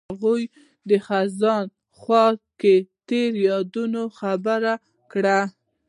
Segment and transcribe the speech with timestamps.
[0.09, 0.43] هغوی
[0.89, 2.25] د خزان په خوا
[2.59, 2.75] کې
[3.07, 4.73] تیرو یادونو خبرې
[5.11, 5.39] کړې.